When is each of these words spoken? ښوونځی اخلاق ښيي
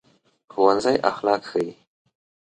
ښوونځی 0.51 0.95
اخلاق 1.09 1.41
ښيي 1.51 1.69